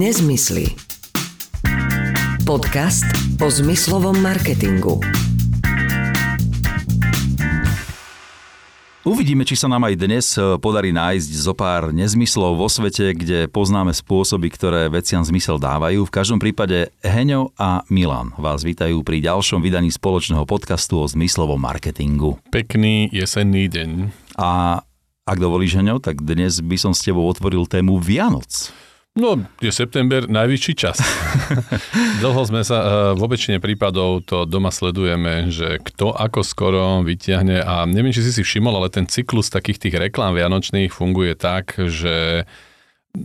[0.00, 0.64] Nezmysly.
[2.48, 3.04] Podcast
[3.36, 4.96] o zmyslovom marketingu.
[9.04, 13.44] Uvidíme, či sa nám aj dnes e, podarí nájsť zo pár nezmyslov vo svete, kde
[13.52, 16.08] poznáme spôsoby, ktoré veciam zmysel dávajú.
[16.08, 21.60] V každom prípade Heňo a Milan vás vítajú pri ďalšom vydaní spoločného podcastu o zmyslovom
[21.60, 22.40] marketingu.
[22.48, 24.08] Pekný jesenný deň.
[24.40, 24.80] A
[25.28, 28.72] ak dovolíš, Heňo, tak dnes by som s tebou otvoril tému Vianoc.
[29.18, 31.02] No, je september, najvyšší čas.
[32.22, 37.58] Dlho sme sa, e, v väčšine prípadov to doma sledujeme, že kto ako skoro vyťahne
[37.58, 41.74] a neviem, či si si všimol, ale ten cyklus takých tých reklám vianočných funguje tak,
[41.90, 42.46] že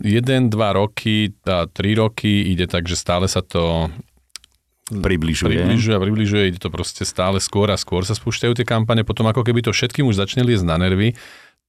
[0.02, 3.94] jeden, dva roky, a tri roky ide tak, že stále sa to
[4.90, 5.54] približuje.
[5.54, 9.26] Približuje a približuje, ide to proste stále skôr a skôr sa spúšťajú tie kampane, potom
[9.30, 11.18] ako keby to všetkým už začne liesť na nervy,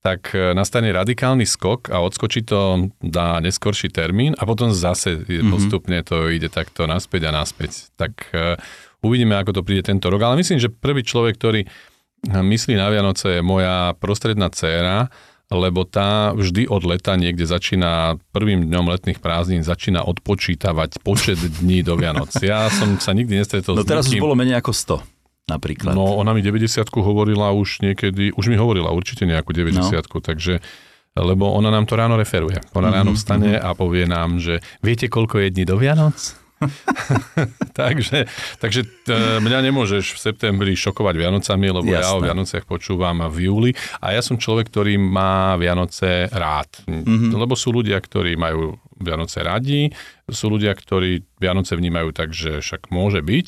[0.06, 5.50] tak e, nastane radikálny skok a odskočí to na neskorší termín a potom zase mm-hmm.
[5.50, 7.90] postupne to ide takto naspäť a naspäť.
[7.98, 8.54] Tak uh,
[9.02, 10.22] uvidíme, ako to príde tento rok.
[10.22, 11.66] Ale myslím, že prvý človek, ktorý
[12.30, 15.10] myslí na Vianoce je moja prostredná dcéra,
[15.50, 21.82] lebo tá vždy od leta niekde začína, prvým dňom letných prázdnin začína odpočítavať počet dní
[21.82, 22.30] do Vianoc.
[22.42, 24.22] Ja som sa nikdy nestretol no s teraz nikým.
[24.22, 25.15] už bolo menej ako 100
[25.46, 25.94] napríklad.
[25.94, 30.18] No ona mi 90 hovorila už niekedy, už mi hovorila určite nejakú 90 no.
[30.20, 30.60] takže
[31.16, 32.60] lebo ona nám to ráno referuje.
[32.76, 33.72] Ona mm-hmm, ráno mhm, vstane mm-hmm.
[33.72, 36.36] a povie nám, že viete, koľko je dní do Vianoc?
[37.76, 38.24] takže,
[38.60, 42.00] takže e, mňa nemôžeš v septembri šokovať Vianocami, lebo Jasné.
[42.00, 46.68] ja o Vianociach počúvam v júli a ja som človek, ktorý má Vianoce rád.
[46.88, 47.32] Mm-hmm.
[47.32, 49.92] Lebo sú ľudia, ktorí majú Vianoce radi,
[50.28, 53.46] sú ľudia, ktorí Vianoce vnímajú tak, že však môže byť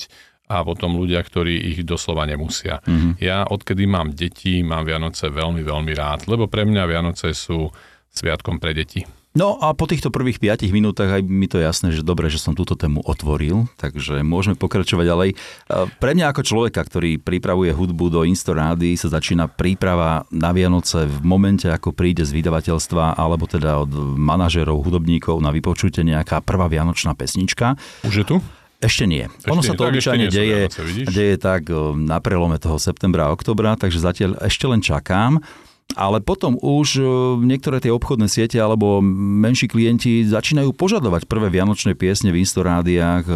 [0.49, 2.81] a potom ľudia, ktorí ich doslova nemusia.
[2.83, 3.13] Mm-hmm.
[3.21, 7.69] Ja odkedy mám deti, mám Vianoce veľmi, veľmi rád, lebo pre mňa Vianoce sú
[8.09, 9.05] sviatkom pre deti.
[9.37, 12.59] No a po týchto prvých 5 minútach aj mi to jasné, že dobre, že som
[12.59, 15.31] túto tému otvoril, takže môžeme pokračovať ďalej.
[16.01, 21.23] Pre mňa ako človeka, ktorý pripravuje hudbu do Instorády, sa začína príprava na Vianoce v
[21.23, 27.15] momente, ako príde z vydavateľstva alebo teda od manažerov, hudobníkov na vypočutie nejaká prvá vianočná
[27.15, 27.79] pesnička.
[28.09, 28.37] Už je tu?
[28.79, 29.27] Ešte nie.
[29.27, 30.71] Ešte ono sa to obyčajne deje,
[31.11, 31.67] deje tak
[31.99, 35.43] na prelome toho septembra a oktobra, takže zatiaľ ešte len čakám
[35.97, 37.03] ale potom už e,
[37.49, 43.35] niektoré tie obchodné siete alebo menší klienti začínajú požadovať prvé vianočné piesne v Instorádiách e,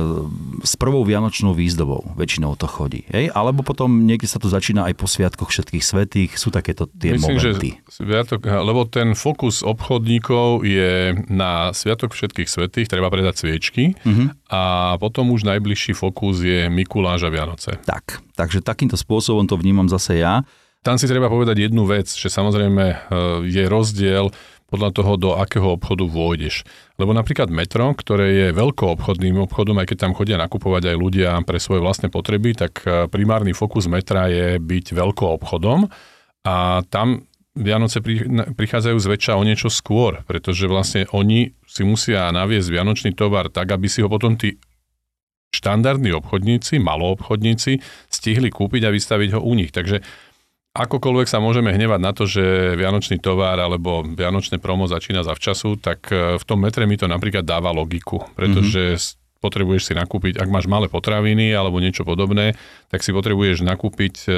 [0.60, 2.12] s prvou vianočnou výzdobou.
[2.12, 3.08] Väčšinou to chodí.
[3.08, 3.32] Hej?
[3.32, 6.30] Alebo potom niekde sa to začína aj po sviatkoch všetkých svetých.
[6.36, 7.68] Sú takéto tie Myslím, momenty.
[7.80, 14.28] Že sviatok, lebo ten fokus obchodníkov je na Sviatok všetkých svetých, treba predať sviečky uh-huh.
[14.52, 14.62] a
[15.00, 17.80] potom už najbližší fokus je Mikuláš a Vianoce.
[17.82, 20.44] Tak, takže takýmto spôsobom to vnímam zase ja.
[20.82, 22.96] Tam si treba povedať jednu vec, že samozrejme e,
[23.46, 24.34] je rozdiel
[24.66, 26.66] podľa toho, do akého obchodu vôjdeš.
[26.96, 31.60] Lebo napríklad metro, ktoré je veľkoobchodným obchodom, aj keď tam chodia nakupovať aj ľudia pre
[31.62, 35.86] svoje vlastné potreby, tak e, primárny fokus metra je byť veľkoobchodom
[36.50, 38.00] a tam Vianoce
[38.56, 43.92] prichádzajú zväčša o niečo skôr, pretože vlastne oni si musia naviesť vianočný tovar tak, aby
[43.92, 44.56] si ho potom tí
[45.52, 49.68] štandardní obchodníci, maloobchodníci stihli kúpiť a vystaviť ho u nich.
[49.68, 50.00] Takže
[50.72, 56.08] akokoľvek sa môžeme hnevať na to, že vianočný tovar alebo vianočné promo začína zavčasu, tak
[56.08, 59.40] e, v tom metre mi to napríklad dáva logiku, pretože mm-hmm.
[59.44, 62.56] potrebuješ si nakúpiť, ak máš malé potraviny alebo niečo podobné,
[62.88, 64.30] tak si potrebuješ nakúpiť e,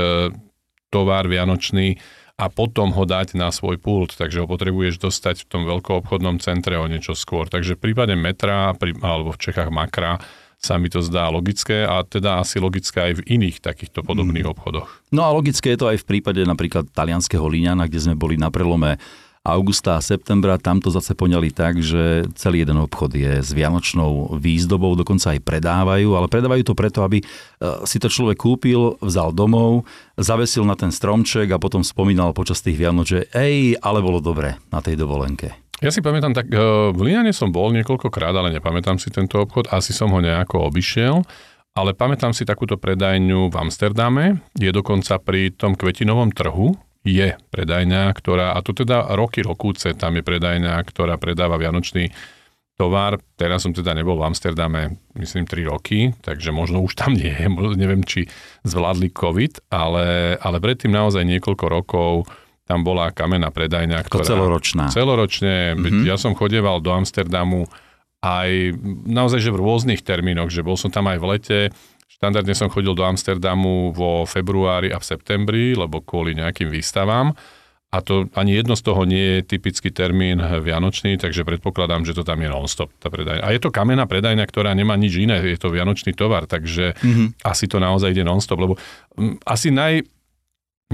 [0.91, 2.03] tovar vianočný
[2.35, 6.75] a potom ho dať na svoj pult, takže ho potrebuješ dostať v tom veľkoobchodnom centre
[6.75, 7.47] o niečo skôr.
[7.47, 10.19] Takže v prípade metra alebo v Čechách makra
[10.65, 14.53] sa mi to zdá logické a teda asi logické aj v iných takýchto podobných mm.
[14.57, 14.89] obchodoch.
[15.13, 18.49] No a logické je to aj v prípade napríklad talianského Líňana, kde sme boli na
[18.49, 18.97] prelome
[19.45, 24.41] augusta a septembra, tam to zase poňali tak, že celý jeden obchod je s vianočnou
[24.41, 27.25] výzdobou, dokonca aj predávajú, ale predávajú to preto, aby e,
[27.85, 29.85] si to človek kúpil, vzal domov,
[30.17, 34.57] zavesil na ten stromček a potom spomínal počas tých Vianoc, že ej, ale bolo dobre
[34.73, 35.64] na tej dovolenke.
[35.85, 36.57] Ja si pamätám, tak eh,
[36.97, 39.69] v Liane som bol niekoľkokrát, ale nepamätám si tento obchod.
[39.69, 41.21] Asi som ho nejako obišiel.
[41.77, 44.41] Ale pamätám si takúto predajňu v Amsterdame.
[44.57, 46.73] Je dokonca pri tom kvetinovom trhu.
[47.05, 52.09] Je predajňa, ktorá, a to teda roky rokúce, tam je predajňa, ktorá predáva vianočný
[52.81, 53.21] tovar.
[53.37, 57.45] Teraz som teda nebol v Amsterdame, myslím, 3 roky, takže možno už tam nie je.
[57.83, 58.25] Neviem, či
[58.65, 62.11] zvládli COVID, ale, ale predtým naozaj niekoľko rokov
[62.65, 64.25] tam bola kamenná predajňa, ktorá...
[64.25, 64.89] celoročná.
[64.89, 65.77] Celoročne.
[65.77, 66.09] Mm-hmm.
[66.09, 67.69] Ja som chodeval do Amsterdamu
[68.25, 68.73] aj
[69.05, 71.59] naozaj, že v rôznych termínoch, že bol som tam aj v lete,
[72.09, 77.37] štandardne som chodil do Amsterdamu vo februári a v septembri, lebo kvôli nejakým výstavám.
[77.95, 82.27] a to ani jedno z toho nie je typický termín vianočný, takže predpokladám, že to
[82.27, 83.47] tam je non-stop tá predajňa.
[83.47, 87.47] A je to kamenná predajňa, ktorá nemá nič iné, je to vianočný tovar, takže mm-hmm.
[87.47, 88.75] asi to naozaj ide non-stop, lebo
[89.15, 90.03] mm, asi naj,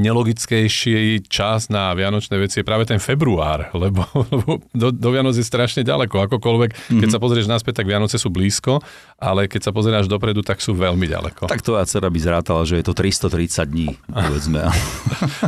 [0.00, 4.02] nelogickejší čas na vianočné veci je práve ten február, lebo,
[4.32, 6.26] lebo do, do Vianoc je strašne ďaleko.
[6.26, 7.00] Akokoľvek, mm-hmm.
[7.04, 7.14] keď mhm.
[7.14, 8.80] sa pozrieš naspäť, tak Vianoce sú blízko,
[9.20, 11.46] ale keď sa pozeráš dopredu, tak sú veľmi ďaleko.
[11.46, 14.64] Tak tvoja dcera by zrátala, že je to 330 dní, povedzme.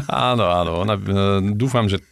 [0.06, 0.72] áno, áno.
[0.84, 1.02] Ona, e,
[1.56, 2.04] dúfam, že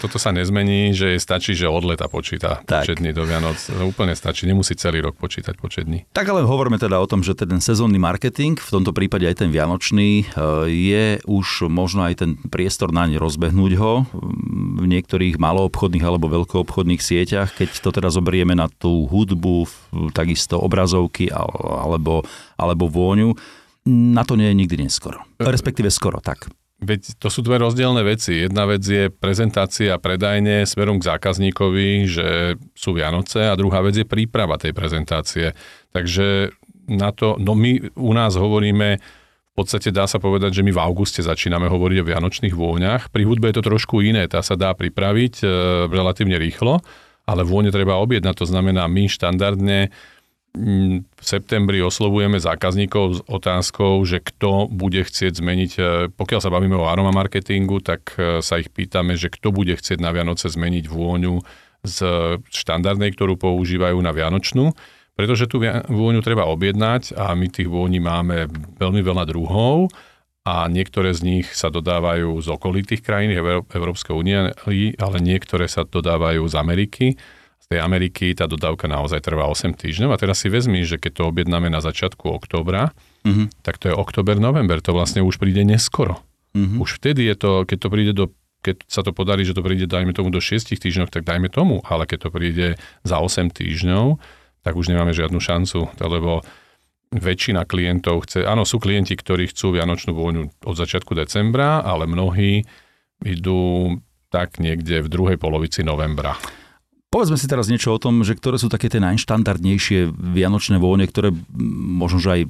[0.00, 2.88] toto sa nezmení, že stačí, že od leta počíta tak.
[2.88, 3.56] počet dní do Vianoc.
[3.68, 6.08] Úplne stačí, nemusí celý rok počítať počet dní.
[6.16, 9.50] Tak ale hovoríme teda o tom, že ten sezónny marketing, v tomto prípade aj ten
[9.52, 10.24] vianočný, e,
[10.68, 14.08] je už možno aj ten priestor naň rozbehnúť ho
[14.78, 19.68] v niektorých maloobchodných alebo veľkoobchodných sieťach, keď to teda zoberieme na tú hudbu,
[20.16, 22.24] takisto obrazovky alebo,
[22.56, 23.36] alebo vôňu.
[23.88, 25.24] Na to nie je nikdy neskoro.
[25.40, 26.48] Respektíve skoro, tak.
[26.78, 28.46] Veď to sú dve rozdielne veci.
[28.46, 34.06] Jedna vec je prezentácia predajne smerom k zákazníkovi, že sú Vianoce a druhá vec je
[34.06, 35.58] príprava tej prezentácie.
[35.90, 36.54] Takže
[36.86, 40.78] na to, no my u nás hovoríme, v podstate dá sa povedať, že my v
[40.78, 43.10] auguste začíname hovoriť o vianočných vôňach.
[43.10, 45.46] Pri hudbe je to trošku iné, tá sa dá pripraviť e,
[45.90, 46.78] relatívne rýchlo,
[47.26, 49.90] ale vône treba objednať, to znamená my štandardne
[50.56, 56.74] v septembri oslovujeme zákazníkov s otázkou, že kto bude chcieť zmeniť, e, pokiaľ sa bavíme
[56.74, 60.88] o aroma marketingu, tak e, sa ich pýtame, že kto bude chcieť na Vianoce zmeniť
[60.88, 61.44] vôňu
[61.86, 61.98] z
[62.50, 64.74] štandardnej, ktorú používajú na Vianočnú,
[65.14, 68.50] pretože tú vôňu treba objednať a my tých vôní máme
[68.82, 69.90] veľmi veľa druhov
[70.42, 73.36] a niektoré z nich sa dodávajú z okolitých krajín
[73.68, 74.38] Európskej únie,
[74.98, 77.06] ale niektoré sa dodávajú z Ameriky
[77.68, 81.22] tej Ameriky tá dodávka naozaj trvá 8 týždňov a teraz si vezmi, že keď to
[81.28, 82.96] objednáme na začiatku októbra,
[83.28, 83.52] uh-huh.
[83.60, 86.24] tak to je október, november, to vlastne už príde neskoro.
[86.56, 86.88] Uh-huh.
[86.88, 88.26] Už vtedy je to, keď to príde do
[88.58, 91.78] keď sa to podarí, že to príde, dajme tomu, do 6 týždňov, tak dajme tomu,
[91.86, 92.68] ale keď to príde
[93.06, 94.18] za 8 týždňov,
[94.66, 96.42] tak už nemáme žiadnu šancu, lebo
[97.14, 102.66] väčšina klientov chce, áno, sú klienti, ktorí chcú vianočnú voľňu od začiatku decembra, ale mnohí
[103.22, 103.94] idú
[104.28, 106.34] tak niekde v druhej polovici novembra.
[107.08, 111.32] Povedzme si teraz niečo o tom, že ktoré sú také tie najštandardnejšie vianočné vône, ktoré
[111.96, 112.42] možno, že aj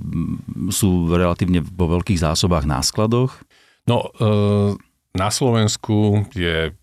[0.75, 3.39] sú relatívne vo veľkých zásobách na skladoch?
[3.87, 4.75] No, e,
[5.15, 6.75] na Slovensku je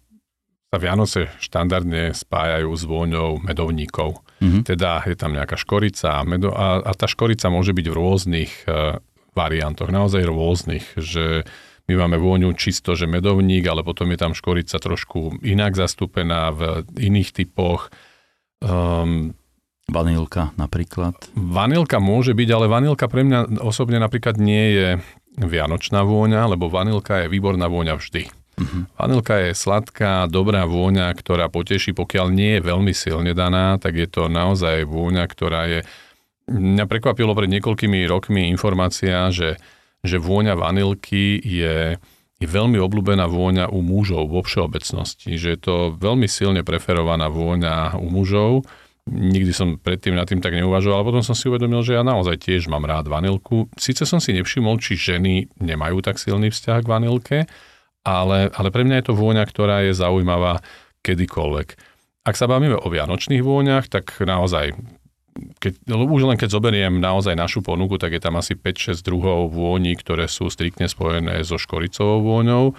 [0.76, 4.20] sa Vianoce štandardne spájajú s vôňou medovníkov.
[4.44, 4.64] Mm-hmm.
[4.68, 8.52] Teda je tam nejaká škorica a, medo, a, a tá škorica môže byť v rôznych
[8.68, 9.00] e,
[9.32, 11.48] variantoch, naozaj rôznych, že
[11.86, 16.82] my máme vôňu čisto, že medovník, ale potom je tam škorica trošku inak zastúpená v
[16.98, 17.94] iných typoch.
[18.64, 19.38] Um,
[19.86, 21.14] vanilka napríklad.
[21.38, 24.88] Vanilka môže byť, ale vanilka pre mňa osobne napríklad nie je
[25.38, 28.34] vianočná vôňa, lebo vanilka je výborná vôňa vždy.
[28.56, 28.88] Uh-huh.
[28.96, 34.08] Vanilka je sladká, dobrá vôňa, ktorá poteší, pokiaľ nie je veľmi silne daná, tak je
[34.08, 35.80] to naozaj vôňa, ktorá je...
[36.46, 39.58] Mňa prekvapilo pred niekoľkými rokmi informácia, že
[40.06, 41.98] že vôňa vanilky je,
[42.38, 47.98] je veľmi obľúbená vôňa u mužov vo všeobecnosti, že je to veľmi silne preferovaná vôňa
[47.98, 48.64] u mužov.
[49.06, 52.42] Nikdy som predtým nad tým tak neuvažoval, ale potom som si uvedomil, že ja naozaj
[52.42, 53.70] tiež mám rád vanilku.
[53.78, 57.38] Sice som si nevšimol, či ženy nemajú tak silný vzťah k vanilke,
[58.02, 60.66] ale, ale pre mňa je to vôňa, ktorá je zaujímavá
[61.06, 61.68] kedykoľvek.
[62.26, 64.74] Ak sa bavíme o vianočných vôňach, tak naozaj
[65.36, 69.94] keď, už len keď zoberiem naozaj našu ponuku, tak je tam asi 5-6 druhov vôni,
[70.00, 72.72] ktoré sú striktne spojené so škoricovou vôňou.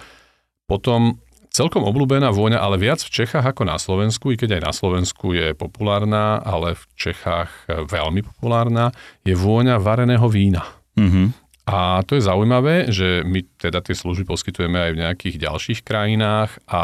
[0.65, 1.21] Potom
[1.53, 5.37] celkom obľúbená vôňa, ale viac v Čechách ako na Slovensku, i keď aj na Slovensku
[5.37, 8.89] je populárna, ale v Čechách veľmi populárna,
[9.21, 10.65] je vôňa vareného vína.
[10.97, 11.47] Mm-hmm.
[11.67, 16.63] A to je zaujímavé, že my teda tie služby poskytujeme aj v nejakých ďalších krajinách
[16.63, 16.81] a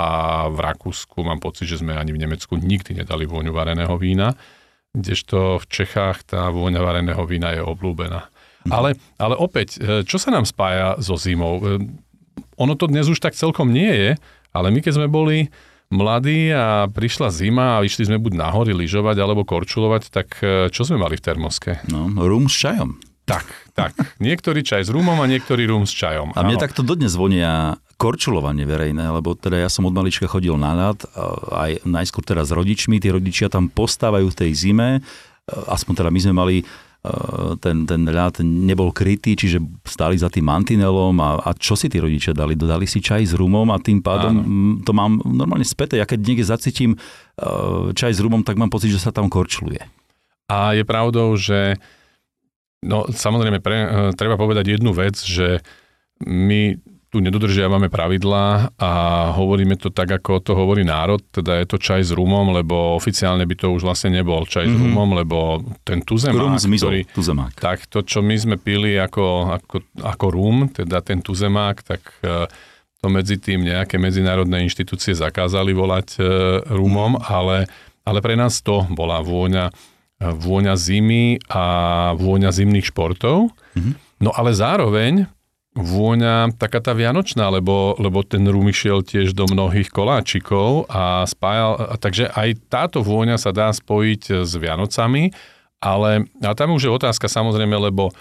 [0.52, 4.36] v Rakúsku mám pocit, že sme ani v Nemecku nikdy nedali vôňu vareného vína
[4.94, 8.30] kdežto v Čechách tá vôňa vareného vína je obľúbená.
[8.64, 8.72] Mm.
[8.72, 11.58] Ale, ale opäť, e, čo sa nám spája so zimou?
[11.60, 11.82] E,
[12.62, 14.10] ono to dnes už tak celkom nie je,
[14.54, 15.50] ale my keď sme boli
[15.90, 20.70] mladí a prišla zima a išli sme buď na hory lyžovať alebo korčulovať, tak e,
[20.70, 21.82] čo sme mali v termoske?
[21.90, 23.02] No, rum s čajom.
[23.26, 23.98] Tak, tak.
[24.20, 26.36] Niektorý čaj s rumom a niektorý rum s čajom.
[26.38, 26.64] A mne Áno.
[26.64, 31.08] takto dodnes vonia korčulovanie verejné, lebo teda ja som od malička chodil na ľad,
[31.56, 35.00] aj najskôr teda s rodičmi, tí rodičia tam postávajú v tej zime,
[35.48, 36.58] aspoň teda my sme mali
[37.60, 42.00] ten, ten ľad nebol krytý, čiže stáli za tým mantinelom a, a čo si tí
[42.00, 42.56] rodičia dali?
[42.56, 44.80] Dodali si čaj s rumom a tým pádom Áno.
[44.88, 46.00] to mám normálne späté.
[46.00, 46.96] Ja keď niekde zacítim
[47.92, 49.84] čaj s rumom, tak mám pocit, že sa tam korčuluje.
[50.48, 51.76] A je pravdou, že
[52.80, 55.60] no samozrejme pre, treba povedať jednu vec, že
[56.24, 56.80] my
[57.14, 58.92] tu nedodržiavame pravidlá a
[59.38, 63.46] hovoríme to tak, ako to hovorí národ, teda je to čaj s rumom, lebo oficiálne
[63.46, 64.74] by to už vlastne nebol čaj mm-hmm.
[64.74, 64.86] s mhm.
[64.90, 65.38] rumom, lebo
[65.86, 67.54] ten tuzemák, rum zmizol, ktorý, tuzemák.
[67.62, 72.50] tak to, čo my sme pili ako, ako, ako rum, teda ten tuzemák, tak e,
[72.98, 76.22] to medzi tým nejaké medzinárodné inštitúcie zakázali volať e,
[76.66, 77.30] rumom, mm.
[77.30, 77.70] ale,
[78.10, 79.70] ale pre nás to bola vôňa,
[80.18, 81.64] vôňa zimy a
[82.18, 83.54] vôňa zimných športov.
[83.78, 83.94] Mm-hmm.
[84.26, 85.30] No ale zároveň
[85.74, 91.94] vôňa taká tá vianočná, lebo, lebo ten rum išiel tiež do mnohých koláčikov a spájal,
[91.94, 95.34] a takže aj táto vôňa sa dá spojiť s Vianocami,
[95.82, 98.14] ale a tam už je otázka samozrejme, lebo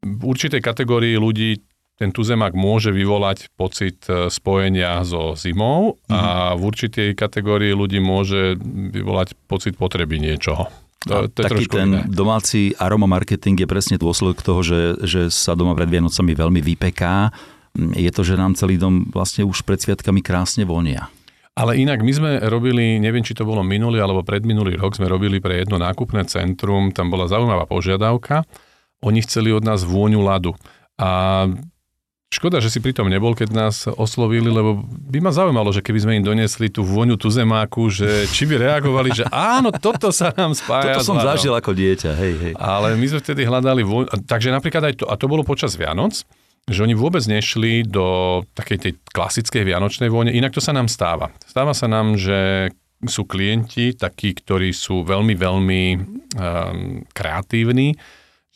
[0.00, 1.60] v určitej kategórii ľudí
[1.98, 6.14] ten tuzemák môže vyvolať pocit e, spojenia so zimou mm-hmm.
[6.14, 8.54] a v určitej kategórii ľudí môže
[8.94, 10.70] vyvolať pocit potreby niečoho.
[11.06, 12.00] To, to taký ten iné.
[12.10, 17.30] domáci aromamarketing je presne dôsledok toho, že, že sa doma pred Vianocami veľmi vypeká.
[17.94, 21.06] Je to, že nám celý dom vlastne už pred sviatkami krásne vonia.
[21.54, 25.42] Ale inak my sme robili, neviem, či to bolo minulý alebo predminulý rok, sme robili
[25.42, 28.46] pre jedno nákupné centrum, tam bola zaujímavá požiadavka.
[29.02, 30.54] Oni chceli od nás vôňu ľadu.
[30.98, 31.46] A
[32.28, 35.98] Škoda, že si pri tom nebol, keď nás oslovili, lebo by ma zaujímalo, že keby
[36.04, 40.28] sme im doniesli tú vôňu tú zemáku, že či by reagovali, že áno, toto sa
[40.36, 41.00] nám spája.
[41.00, 42.52] Toto som zažil ako dieťa, hej, hej.
[42.60, 44.12] Ale my sme vtedy hľadali vôňu.
[44.28, 46.20] Takže napríklad aj to, a to bolo počas Vianoc,
[46.68, 51.32] že oni vôbec nešli do takej tej klasickej vianočnej vône, inak to sa nám stáva.
[51.48, 52.68] Stáva sa nám, že
[53.08, 56.02] sú klienti takí, ktorí sú veľmi, veľmi um,
[57.16, 57.96] kreatívni,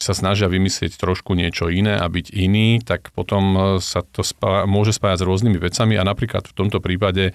[0.02, 4.66] sa snažia vymyslieť trošku niečo iné a byť iný, tak potom e, sa to spá-
[4.66, 7.30] môže spájať s rôznymi vecami a napríklad v tomto prípade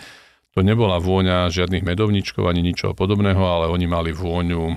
[0.51, 4.75] to nebola vôňa žiadnych medovničkov ani ničoho podobného, ale oni mali vôňu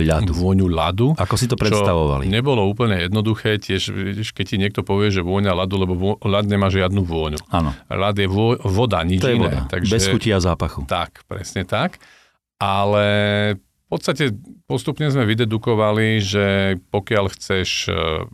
[0.00, 0.32] ľadu.
[0.32, 1.06] vôňu ľadu.
[1.20, 2.24] Ako si to predstavovali?
[2.24, 3.92] nebolo úplne jednoduché, tiež
[4.32, 7.40] keď ti niekto povie, že vôňa ľadu, lebo vo, ľad nemá žiadnu vôňu.
[7.52, 7.76] Áno.
[7.92, 9.52] Ľad je vo, voda, nič to je iné.
[9.52, 9.68] Voda.
[9.68, 10.88] Takže, Bez chuti a zápachu.
[10.88, 12.00] Tak, presne tak.
[12.56, 13.04] Ale
[13.92, 14.32] podstate
[14.64, 16.46] postupne sme vydedukovali, že
[16.88, 18.24] pokiaľ chceš e,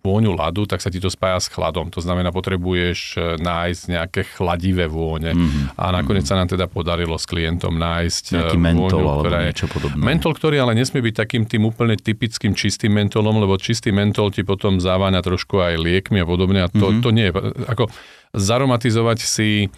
[0.00, 1.92] vôňu ľadu, tak sa ti to spája s chladom.
[1.92, 5.36] To znamená, potrebuješ e, nájsť nejaké chladivé vône.
[5.36, 5.76] Mm-hmm.
[5.76, 6.40] A nakoniec mm-hmm.
[6.40, 10.00] sa nám teda podarilo s klientom nájsť e, Nejaký mentol vôňu, alebo je, niečo podobné.
[10.00, 14.40] Mentol, ktorý ale nesmie byť takým tým úplne typickým čistým mentolom, lebo čistý mentol ti
[14.40, 16.64] potom záváňa trošku aj liekmi a podobne.
[16.64, 17.04] A to, mm-hmm.
[17.04, 17.32] to nie je.
[17.68, 17.92] Ako
[18.32, 19.68] zaromatizovať si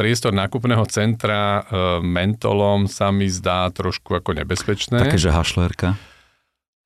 [0.00, 4.96] priestor nákupného centra e, mentolom sa mi zdá trošku ako nebezpečné.
[4.96, 6.00] Také, že hašlerka?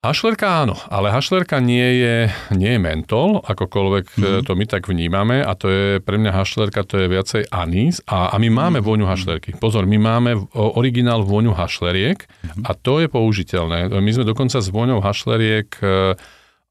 [0.05, 2.17] Hašlerka áno, ale hašlerka nie je,
[2.53, 4.43] nie je mentol, akokoľvek mm-hmm.
[4.45, 8.29] to my tak vnímame a to je pre mňa hašlerka, to je viacej anís a,
[8.29, 8.85] a my máme mm-hmm.
[8.85, 9.57] vôňu hašlerky.
[9.57, 12.69] Pozor, my máme originál vôňu hašleriek mm-hmm.
[12.69, 13.95] a to je použiteľné.
[13.97, 16.19] My sme dokonca s vôňou hašleriek e,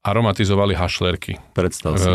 [0.04, 1.40] aromatizovali hašlerky.
[1.56, 2.06] Predstav si.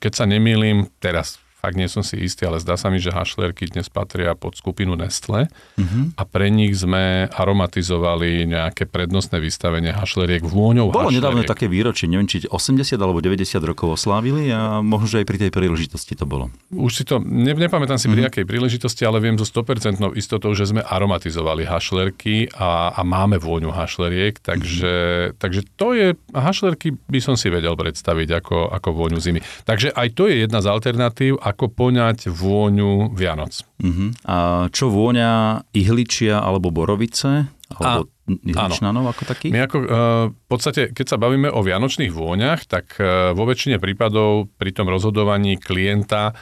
[0.00, 3.72] Keď sa nemýlim, teraz fakt nie som si istý, ale zdá sa mi, že hašlerky
[3.72, 6.12] dnes patria pod skupinu Nestle uh-huh.
[6.12, 11.24] a pre nich sme aromatizovali nejaké prednostné vystavenie hašleriek vôňou Bolo hašleriek.
[11.24, 15.38] nedávno také výročie, neviem, či 80 alebo 90 rokov oslávili a možno, že aj pri
[15.40, 16.52] tej príležitosti to bolo.
[16.68, 18.12] Už si to, ne, nepamätám si uh-huh.
[18.12, 18.28] pri mhm.
[18.28, 23.72] akej príležitosti, ale viem so 100% istotou, že sme aromatizovali hašlerky a, a máme vôňu
[23.72, 24.92] hašleriek, takže,
[25.32, 25.40] uh-huh.
[25.40, 29.40] takže to je, hašlerky by som si vedel predstaviť ako, ako vôňu zimy.
[29.64, 33.62] Takže aj to je jedna z alternatív, ako poňať vôňu Vianoc.
[33.78, 34.10] Uh-huh.
[34.26, 37.46] A čo vôňa ihličia alebo borovice?
[37.70, 39.54] Alebo ihličnanov ako taký?
[39.54, 39.86] My ako, uh,
[40.34, 44.90] v podstate, keď sa bavíme o vianočných vôňach, tak uh, vo väčšine prípadov pri tom
[44.90, 46.34] rozhodovaní klienta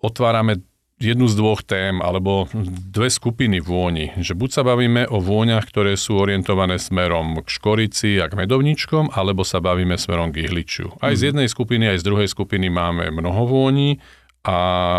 [0.00, 0.69] otvárame
[1.00, 2.46] jednu z dvoch tém alebo
[2.92, 4.12] dve skupiny vôni.
[4.20, 9.16] Že buď sa bavíme o vôňach, ktoré sú orientované smerom k škorici a k medovničkom,
[9.16, 11.00] alebo sa bavíme smerom k ihličiu.
[11.00, 11.28] Aj z mhm.
[11.32, 13.96] jednej skupiny, aj z druhej skupiny máme mnoho vôni
[14.44, 14.56] a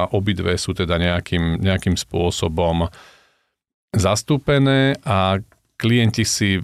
[0.09, 2.89] obidve sú teda nejakým, nejakým spôsobom
[3.93, 5.41] zastúpené a
[5.77, 6.61] klienti si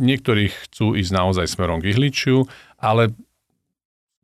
[0.00, 2.48] niektorých chcú ísť naozaj smerom k ihličiu,
[2.80, 3.14] ale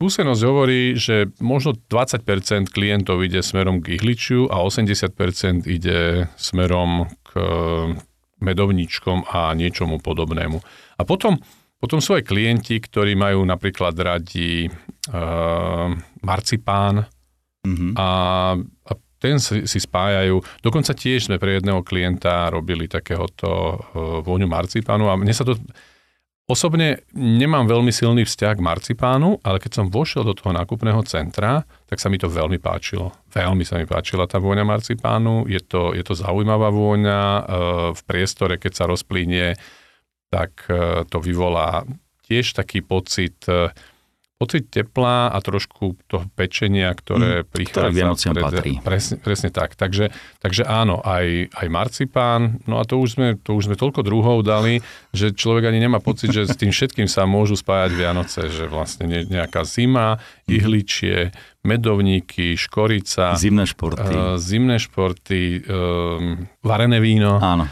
[0.00, 2.24] Skúsenosť hovorí, že možno 20%
[2.72, 7.30] klientov ide smerom k ihličiu a 80% ide smerom k
[8.40, 10.56] medovničkom a niečomu podobnému.
[10.96, 11.36] A potom,
[11.76, 15.92] potom sú aj klienti, ktorí majú napríklad radi uh,
[16.24, 17.04] marcipán
[17.68, 17.92] mm-hmm.
[18.00, 18.08] a,
[18.56, 20.64] a ten si, si spájajú.
[20.64, 25.60] Dokonca tiež sme pre jedného klienta robili takéhoto uh, vôňu marcipánu a mne sa to
[26.50, 31.62] Osobne nemám veľmi silný vzťah k marcipánu, ale keď som vošiel do toho nákupného centra,
[31.86, 33.14] tak sa mi to veľmi páčilo.
[33.30, 35.46] Veľmi sa mi páčila tá vôňa marcipánu.
[35.46, 37.20] Je to, je to zaujímavá vôňa.
[37.22, 37.42] E,
[37.94, 39.54] v priestore, keď sa rozplynie,
[40.26, 41.86] tak e, to vyvolá
[42.26, 43.70] tiež taký pocit, e,
[44.40, 47.92] pocit tepla a trošku toho pečenia, ktoré mm, prichádza.
[47.92, 48.72] Ktoré pred, patrí.
[48.80, 49.76] Presne, presne tak.
[49.76, 50.08] Takže,
[50.40, 54.40] takže áno, aj, aj marcipán, no a to už, sme, to už sme toľko druhov
[54.40, 54.80] dali,
[55.12, 59.28] že človek ani nemá pocit, že s tým všetkým sa môžu spájať Vianoce, že vlastne
[59.28, 60.50] nejaká zima, mhm.
[60.56, 61.16] ihličie,
[61.60, 63.36] medovníky, škorica.
[63.36, 64.08] Zimné športy.
[64.16, 67.36] Uh, zimné športy, uh, varené víno.
[67.36, 67.68] Áno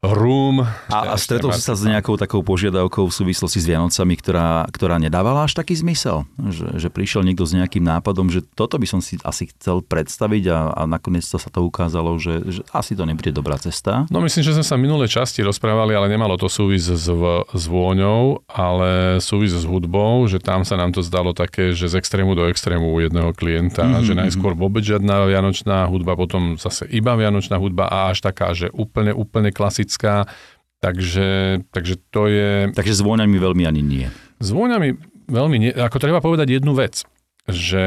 [0.00, 0.64] rum.
[0.64, 4.96] A, a stretol si sa s nejakou takou požiadavkou v súvislosti s Vianocami, ktorá, ktorá
[4.96, 6.24] nedávala až taký zmysel?
[6.40, 10.44] Že, že prišiel niekto s nejakým nápadom, že toto by som si asi chcel predstaviť
[10.48, 14.08] a, a nakoniec to sa to ukázalo, že, že asi to nebude dobrá cesta?
[14.08, 17.06] No myslím, že sme sa minulé časti rozprávali, ale nemalo to súvisť s,
[17.52, 22.00] s vôňou, ale súvisť s hudbou, že tam sa nám to zdalo také, že z
[22.00, 24.06] extrému do extrému u jedného klienta, mm-hmm.
[24.08, 28.72] že najskôr vôbec žiadna vianočná hudba, potom zase iba vianočná hudba a až taká, že
[28.72, 30.30] úplne, úplne klasická specifická,
[30.78, 32.50] takže, takže to je...
[32.72, 34.06] Takže s vôňami veľmi ani nie.
[34.38, 35.70] S vôňami veľmi nie.
[35.74, 37.02] Ako treba povedať jednu vec,
[37.50, 37.84] že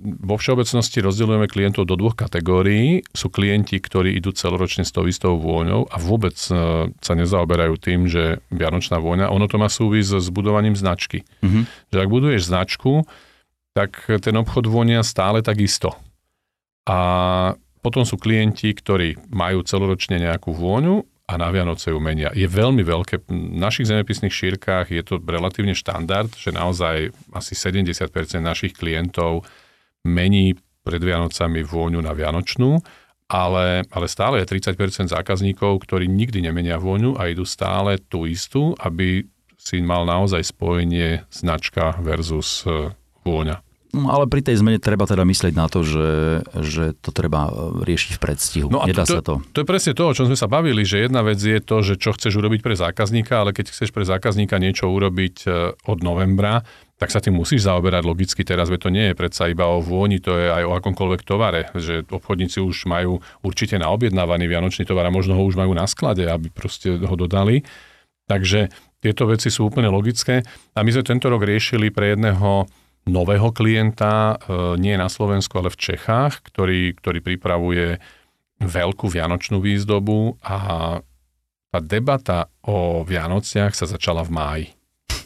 [0.00, 3.04] vo všeobecnosti rozdeľujeme klientov do dvoch kategórií.
[3.12, 8.08] Sú klienti, ktorí idú celoročne s tou istou vôňou a vôbec e, sa nezaoberajú tým,
[8.08, 11.28] že vianočná vôňa, ono to má súvis s budovaním značky.
[11.44, 11.92] Mm-hmm.
[11.92, 13.04] Že ak buduješ značku,
[13.76, 15.92] tak ten obchod vôňa stále tak isto.
[16.88, 16.98] A
[17.84, 22.28] potom sú klienti, ktorí majú celoročne nejakú vôňu a na Vianoce ju menia.
[22.36, 23.24] Je veľmi veľké.
[23.24, 28.12] V našich zemepisných šírkach je to relatívne štandard, že naozaj asi 70%
[28.44, 29.48] našich klientov
[30.04, 32.76] mení pred Vianocami vôňu na Vianočnú,
[33.24, 38.76] ale, ale stále je 30% zákazníkov, ktorí nikdy nemenia vôňu a idú stále tú istú,
[38.76, 39.24] aby
[39.56, 42.92] si mal naozaj spojenie značka versus e,
[43.24, 43.64] vôňa.
[43.94, 47.50] No, ale pri tej zmene treba teda myslieť na to, že, že to treba e,
[47.86, 48.68] riešiť v predstihu.
[48.68, 49.34] No a Nedá to, sa to.
[49.54, 51.94] To je presne to, o čom sme sa bavili, že jedna vec je to, že
[52.02, 56.66] čo chceš urobiť pre zákazníka, ale keď chceš pre zákazníka niečo urobiť e, od novembra,
[56.98, 60.18] tak sa tým musíš zaoberať logicky teraz, veď to nie je predsa iba o vôni,
[60.18, 65.06] to je aj o akomkoľvek tovare, že obchodníci už majú určite na objednávaný vianočný tovar
[65.06, 67.66] a možno ho už majú na sklade, aby proste ho dodali.
[68.24, 68.70] Takže
[69.04, 70.40] tieto veci sú úplne logické.
[70.72, 72.64] A my sme tento rok riešili pre jedného
[73.04, 78.00] nového klienta, e, nie na Slovensku, ale v Čechách, ktorý, ktorý pripravuje
[78.60, 80.56] veľkú vianočnú výzdobu a
[81.74, 84.66] tá debata o Vianociach sa začala v máji.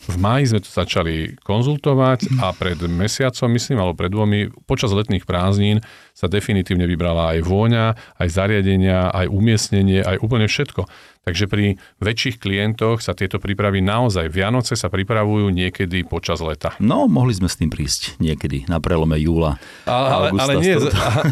[0.08, 5.28] V máji sme to začali konzultovať a pred mesiacom, myslím, alebo pred dvomi, počas letných
[5.28, 5.84] prázdnin
[6.16, 10.88] sa definitívne vybrala aj vôňa, aj zariadenia, aj umiestnenie, aj úplne všetko.
[11.28, 16.72] Takže pri väčších klientoch sa tieto prípravy naozaj, Vianoce sa pripravujú niekedy počas leta.
[16.80, 19.60] No, mohli sme s tým prísť niekedy na prelome júla.
[19.84, 20.72] Ale, ale nie,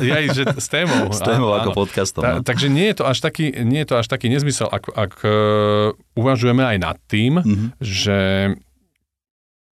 [0.05, 1.09] ja, že s témou.
[1.17, 2.21] s témou áno, ako podcastom.
[2.21, 2.45] Ta, no.
[2.45, 5.97] Takže nie je to až taký, nie je to až taký nezmysel, ak, ak uh,
[6.13, 7.69] uvažujeme aj nad tým, mm-hmm.
[7.81, 8.19] že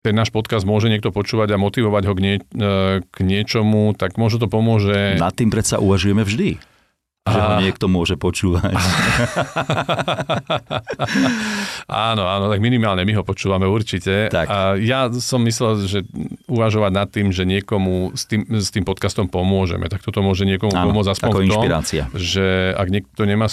[0.03, 4.19] ten náš podcast môže niekto počúvať a motivovať ho k, nie, uh, k niečomu, tak
[4.19, 5.15] možno to pomôže...
[5.15, 6.78] Nad tým predsa uvažujeme vždy
[7.33, 8.73] že ho niekto môže počúvať.
[12.11, 14.33] áno, áno, tak minimálne my ho počúvame určite.
[14.33, 14.47] Tak.
[14.49, 16.05] A ja som myslel, že
[16.49, 20.73] uvažovať nad tým, že niekomu s tým, s tým podcastom pomôžeme, tak toto môže niekomu
[20.73, 21.65] áno, pomôcť aspoň v tom,
[22.17, 23.49] že ak niekto nemá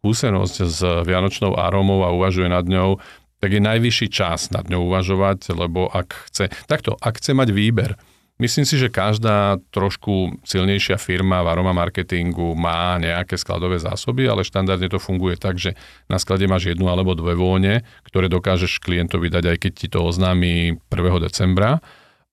[0.00, 2.96] skúsenosť s vianočnou aromou a uvažuje nad ňou,
[3.40, 7.96] tak je najvyšší čas nad ňou uvažovať, lebo ak chce, takto, ak chce mať výber,
[8.40, 14.48] Myslím si, že každá trošku silnejšia firma v aroma marketingu má nejaké skladové zásoby, ale
[14.48, 15.76] štandardne to funguje tak, že
[16.08, 20.00] na sklade máš jednu alebo dve vône, ktoré dokážeš klientovi dať, aj keď ti to
[20.00, 21.20] oznámi 1.
[21.20, 21.84] decembra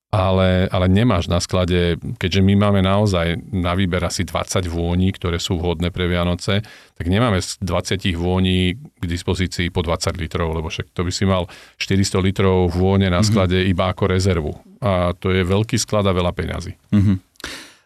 [0.08, 5.36] ale, ale nemáš na sklade, keďže my máme naozaj na výber asi 20 vôní, ktoré
[5.36, 6.63] sú vhodné pre Vianoce,
[6.96, 11.28] tak nemáme z 20 vôní k dispozícii po 20 litrov, lebo však to by si
[11.28, 13.28] mal 400 litrov vône na mhm.
[13.28, 13.74] sklade mm-hmm.
[13.76, 14.52] iba ako rezervu.
[14.80, 16.72] A to je veľký sklad a veľa peňazí.
[16.96, 17.17] Mm-hmm.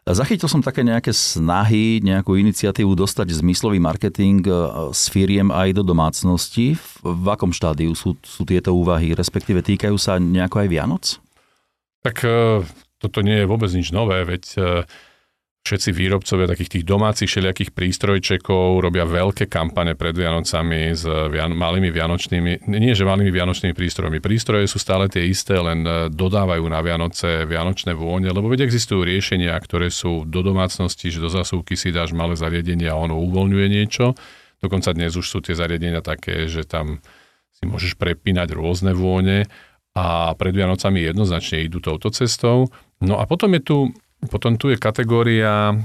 [0.02, 4.54] Zachytil som také nejaké snahy, nejakú iniciatívu dostať zmyslový marketing e,
[4.90, 6.74] s firiem aj do domácnosti.
[7.06, 11.04] V akom štádiu sú, sú tieto úvahy, respektíve týkajú sa nejako aj Vianoc?
[12.02, 12.66] Tak e,
[12.98, 14.62] toto nie je vôbec nič nové, veď e,
[15.62, 21.94] všetci výrobcovia takých tých domácich všelijakých prístrojčekov robia veľké kampane pred Vianocami s vian- malými
[21.94, 24.18] vianočnými, nie že malými vianočnými prístrojmi.
[24.18, 29.06] Prístroje sú stále tie isté, len e, dodávajú na Vianoce vianočné vône, lebo veď existujú
[29.06, 33.68] riešenia, ktoré sú do domácnosti, že do zasúvky si dáš malé zariadenie a ono uvoľňuje
[33.70, 34.18] niečo.
[34.58, 37.02] Dokonca dnes už sú tie zariadenia také, že tam
[37.54, 39.46] si môžeš prepínať rôzne vône
[39.92, 42.72] a pred Vianocami jednoznačne idú touto cestou.
[43.04, 43.78] No a potom je tu,
[44.32, 45.76] potom tu je kategória e,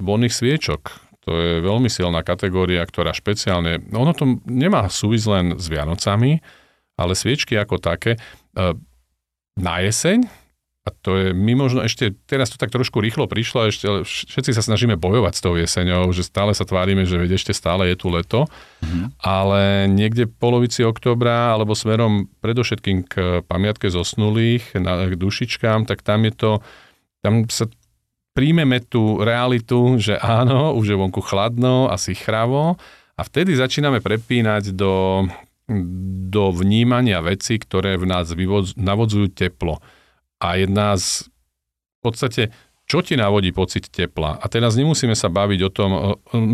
[0.00, 0.80] voľných sviečok.
[1.28, 6.40] To je veľmi silná kategória, ktorá špeciálne, ono to nemá súvisť len s Vianocami,
[6.96, 8.16] ale sviečky ako také.
[8.16, 8.20] E,
[9.58, 10.24] na jeseň,
[10.88, 14.64] a to je, my možno ešte, teraz to tak trošku rýchlo prišlo, ešte všetci sa
[14.64, 18.08] snažíme bojovať s tou jeseňou, že stále sa tvárime, že veď ešte stále je tu
[18.08, 18.48] leto,
[18.80, 19.20] mm-hmm.
[19.20, 26.00] ale niekde v polovici októbra, alebo smerom predovšetkým k pamiatke zosnulých, na, k dušičkám, tak
[26.00, 26.50] tam je to,
[27.20, 27.68] tam sa
[28.32, 32.80] príjmeme tú realitu, že áno, už je vonku chladno, asi chravo.
[33.18, 35.26] A vtedy začíname prepínať do,
[36.30, 39.82] do vnímania veci, ktoré v nás vyvodz, navodzujú teplo
[40.38, 41.26] a jedna z
[41.98, 42.42] v podstate
[42.88, 44.40] čo ti navodí pocit tepla?
[44.40, 45.90] A teraz nemusíme sa baviť o tom,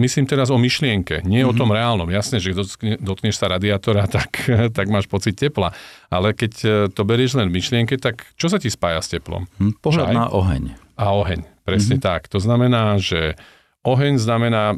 [0.03, 1.51] myslím teraz o myšlienke, nie mm-hmm.
[1.51, 1.61] o mhm.
[1.63, 2.11] tom reálnom.
[2.11, 2.59] Jasne, že
[2.99, 4.43] dotkneš sa radiátora, tak,
[4.75, 5.71] tak máš pocit tepla.
[6.11, 9.47] Ale keď e, to berieš len v myšlienke, tak čo sa ti spája s teplom?
[9.63, 10.75] Hm, pohľad na oheň.
[10.99, 12.11] A oheň, presne mm-hmm.
[12.11, 12.27] tak.
[12.35, 13.39] To znamená, že
[13.87, 14.75] oheň znamená,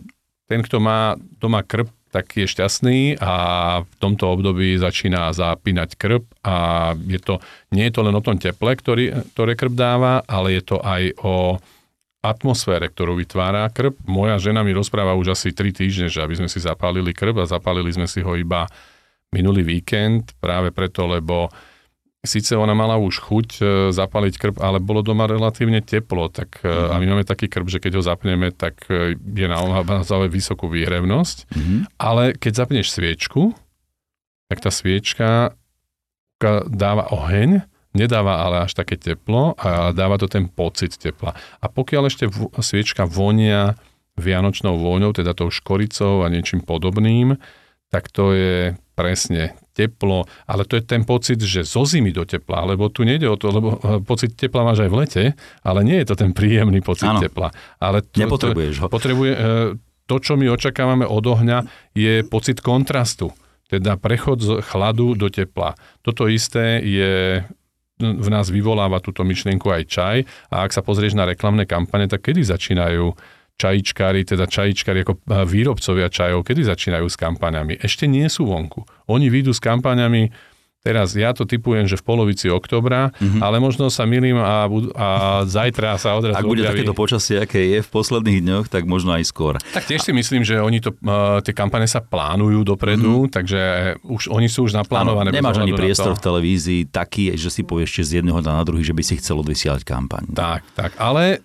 [0.52, 3.34] ten, kto má doma krp, tak je šťastný a
[3.84, 7.44] v tomto období začína zapínať krb a je to,
[7.76, 11.12] nie je to len o tom teple, ktorý, ktoré krb dáva, ale je to aj
[11.20, 11.60] o
[12.24, 13.92] atmosfére, ktorú vytvára krb.
[14.08, 17.46] Moja žena mi rozpráva už asi 3 týždne, že aby sme si zapálili krb a
[17.46, 18.64] zapálili sme si ho iba
[19.28, 21.52] minulý víkend, práve preto, lebo
[22.26, 23.62] Sice ona mala už chuť e,
[23.94, 26.92] zapaliť krb, ale bolo doma relatívne teplo, tak mm-hmm.
[26.92, 31.36] a my máme taký krb, že keď ho zapneme, tak e, je naozaj vysokú výhrevnosť.
[31.48, 31.80] Mm-hmm.
[31.96, 33.54] Ale keď zapneš sviečku,
[34.50, 35.54] tak tá sviečka
[36.68, 37.64] dáva oheň,
[37.96, 41.32] nedáva ale až také teplo a dáva to ten pocit tepla.
[41.64, 42.28] A pokiaľ ešte
[42.60, 43.80] sviečka vonia
[44.20, 47.40] vianočnou vôňou, teda tou škoricou a niečím podobným,
[47.88, 52.64] tak to je presne teplo, ale to je ten pocit, že zo zimy do tepla,
[52.64, 55.24] lebo tu nejde o to, lebo eh, pocit tepla máš aj v lete,
[55.60, 57.20] ale nie je to ten príjemný pocit ano.
[57.20, 57.52] tepla.
[57.76, 58.86] Ale to, Nepotrebuješ ho.
[58.88, 59.40] Potrebuje, eh,
[60.08, 63.36] to, čo my očakávame od ohňa, je pocit kontrastu,
[63.68, 65.76] teda prechod z chladu do tepla.
[66.00, 67.44] Toto isté je
[67.96, 70.16] v nás vyvoláva túto myšlienku aj čaj
[70.52, 73.16] a ak sa pozrieš na reklamné kampane, tak kedy začínajú
[73.56, 77.80] čajičkári, teda čajičkári ako výrobcovia čajov, kedy začínajú s kampaňami?
[77.80, 78.84] Ešte nie sú vonku.
[79.08, 80.54] Oni výjdu s kampaňami
[80.86, 83.42] Teraz ja to typujem, že v polovici oktobra, mm-hmm.
[83.42, 85.08] ale možno sa milím a, a
[85.42, 86.78] zajtra sa odrazu Ak bude objaví.
[86.78, 89.58] takéto počasie, aké je v posledných dňoch, tak možno aj skôr.
[89.74, 93.34] Tak tiež si myslím, že oni to, uh, tie kampane sa plánujú dopredu, mm-hmm.
[93.34, 93.62] takže
[94.06, 95.34] už, oni sú už naplánované.
[95.34, 98.94] Ano, nemáš ani priestor v televízii taký, že si povieš z jedného na druhý, že
[98.94, 100.30] by si chcel odvysielať kampaň.
[100.38, 101.42] Tak, tak, ale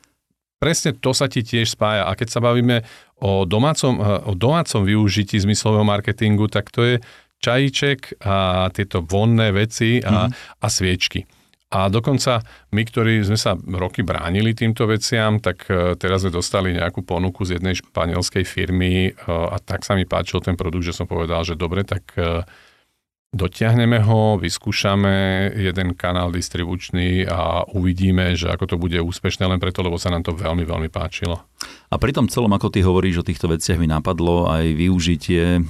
[0.61, 2.05] presne to sa ti tiež spája.
[2.05, 2.85] A keď sa bavíme
[3.17, 6.95] o domácom, eh, o domácom využití zmyslového marketingu, tak to je
[7.41, 10.61] čajíček a tieto vonné veci a, mm.
[10.61, 11.25] a sviečky.
[11.71, 12.43] A dokonca
[12.75, 17.41] my, ktorí sme sa roky bránili týmto veciam, tak eh, teraz sme dostali nejakú ponuku
[17.41, 21.41] z jednej španielskej firmy eh, a tak sa mi páčil ten produkt, že som povedal,
[21.41, 22.13] že dobre, tak
[23.31, 29.79] Dotiahneme ho, vyskúšame jeden kanál distribučný a uvidíme, že ako to bude úspešné len preto,
[29.79, 31.39] lebo sa nám to veľmi, veľmi páčilo.
[31.87, 35.61] A pri tom celom, ako ty hovoríš o týchto veciach, mi napadlo aj využitie e,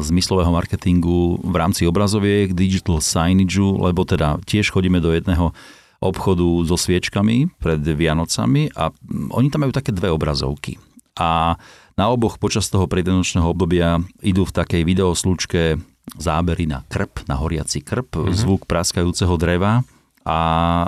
[0.00, 5.52] zmyslového marketingu v rámci obrazoviek, digital signage, lebo teda tiež chodíme do jedného
[6.00, 8.88] obchodu so sviečkami pred Vianocami a
[9.36, 10.80] oni tam majú také dve obrazovky.
[11.20, 11.60] A
[12.00, 15.76] na oboch počas toho predenočného obdobia idú v takej videoslučke
[16.18, 18.34] zábery na krp, na horiaci krp, mm-hmm.
[18.34, 19.86] zvuk praskajúceho dreva
[20.26, 20.38] a,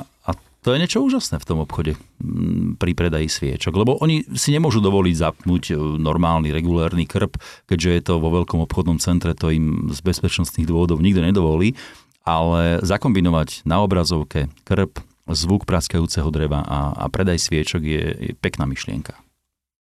[0.03, 0.31] a
[0.63, 4.83] to je niečo úžasné v tom obchode mm, pri predaji sviečok, lebo oni si nemôžu
[4.83, 7.39] dovoliť zapnúť e, normálny, regulárny krp,
[7.71, 11.79] keďže je to vo veľkom obchodnom centre, to im z bezpečnostných dôvodov nikto nedovolí,
[12.23, 18.67] ale zakombinovať na obrazovke krp, zvuk praskajúceho dreva a, a predaj sviečok je, je pekná
[18.67, 19.15] myšlienka.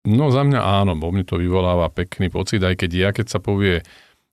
[0.01, 3.39] No za mňa áno, bo mne to vyvoláva pekný pocit, aj keď ja, keď sa
[3.39, 3.85] povie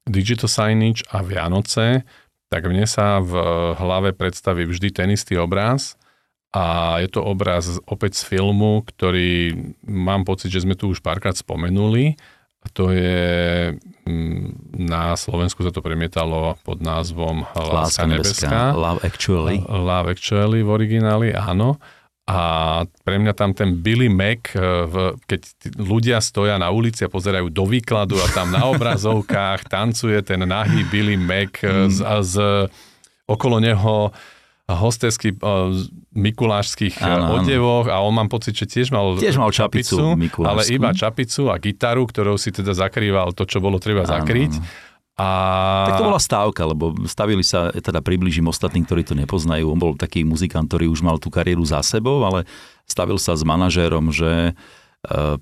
[0.09, 2.03] digital signage a Vianoce,
[2.49, 3.37] tak mne sa v
[3.77, 6.01] hlave predstaví vždy ten istý obraz
[6.49, 9.53] a je to obraz opäť z filmu, ktorý
[9.85, 12.17] mám pocit, že sme tu už párkrát spomenuli.
[12.77, 13.73] To je,
[14.05, 18.73] mm, na Slovensku sa to premietalo pod názvom Láska, nebeská.
[18.77, 19.63] Love Actually.
[19.65, 21.77] Love Actually v origináli, áno.
[22.29, 22.41] A
[23.09, 24.61] pre mňa tam ten Billy Mac, eh,
[25.25, 25.41] keď
[25.81, 30.85] ľudia stoja na ulici a pozerajú do výkladu a tam na obrazovkách tancuje ten nahý
[30.93, 31.89] Billy Mac mm.
[31.89, 32.35] z, z
[33.25, 34.13] okolo neho
[34.69, 35.73] hostesky uh,
[36.13, 40.69] mikulášských ano, odevoch a on mám pocit, že tiež mal, tiež mal čapicu, čapicu ale
[40.69, 44.53] iba čapicu a gitaru, ktorou si teda zakrýval to, čo bolo treba zakryť.
[44.61, 44.87] Ano.
[45.19, 45.29] A...
[45.91, 49.67] Tak to bola stávka, lebo stavili sa, teda približím ostatným, ktorí to nepoznajú.
[49.67, 52.47] On bol taký muzikant, ktorý už mal tú kariéru za sebou, ale
[52.87, 54.53] stavil sa s manažérom, že e,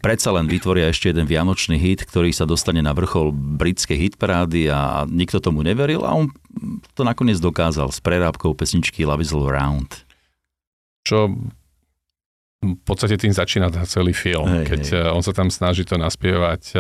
[0.00, 5.04] predsa len vytvoria ešte jeden vianočný hit, ktorý sa dostane na vrchol britskej hitparády a
[5.04, 6.32] nikto tomu neveril a on
[6.96, 10.08] to nakoniec dokázal s prerábkou pesničky Love is All Around.
[11.04, 11.36] Čo
[12.64, 15.12] v podstate tým začína celý film, hej, keď hej.
[15.12, 16.72] on sa tam snaží to naspievať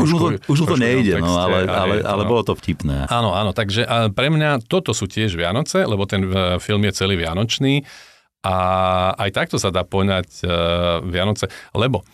[0.00, 3.08] už mu to, už to nejde, no, ale, ale, ale bolo to vtipné.
[3.08, 7.16] Áno, áno, takže pre mňa toto sú tiež Vianoce, lebo ten e, film je celý
[7.16, 7.84] Vianočný
[8.46, 8.56] a
[9.18, 12.06] aj takto sa dá poňať uh, Vianoce, lebo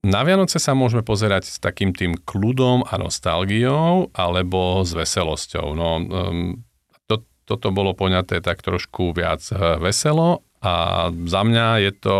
[0.00, 5.66] na Vianoce sa môžeme pozerať s takým tým kľudom a nostalgiou alebo s veselosťou.
[5.74, 5.88] No,
[7.04, 9.42] to, toto bolo poňaté tak trošku viac
[9.82, 12.16] veselo a za mňa je to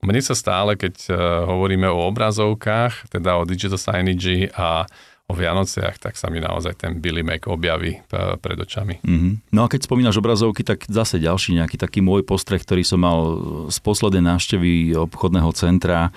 [0.00, 4.88] mne sa stále, keď uh, hovoríme o obrazovkách, teda o digital signage a
[5.30, 8.98] o Vianociach, tak sa mi naozaj ten Billy Mac objaví uh, pred očami.
[9.04, 9.54] Mm-hmm.
[9.54, 13.18] No a keď spomínaš obrazovky, tak zase ďalší nejaký taký môj postreh, ktorý som mal
[13.70, 16.10] z poslednej návštevy obchodného centra.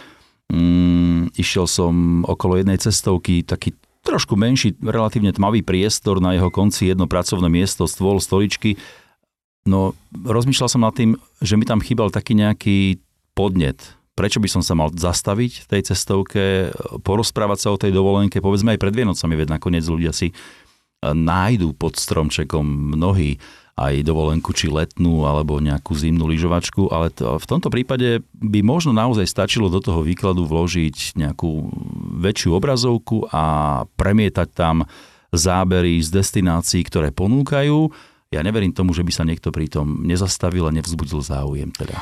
[0.50, 6.92] Mm, išiel som okolo jednej cestovky, taký trošku menší, relatívne tmavý priestor, na jeho konci
[6.92, 8.76] jedno pracovné miesto, stôl, stoličky.
[9.64, 13.00] No, rozmýšľal som nad tým, že mi tam chýbal taký nejaký
[13.34, 16.70] podnet, prečo by som sa mal zastaviť v tej cestovke,
[17.02, 20.34] porozprávať sa o tej dovolenke, povedzme aj pred Vienocami, veď nakoniec ľudia si e,
[21.02, 23.42] nájdú pod stromčekom mnohí
[23.74, 28.94] aj dovolenku, či letnú, alebo nejakú zimnú lyžovačku, ale to, v tomto prípade by možno
[28.94, 31.74] naozaj stačilo do toho výkladu vložiť nejakú
[32.22, 33.44] väčšiu obrazovku a
[33.98, 34.86] premietať tam
[35.34, 37.90] zábery z destinácií, ktoré ponúkajú.
[38.30, 41.98] Ja neverím tomu, že by sa niekto pri tom nezastavil a nevzbudil záujem teda.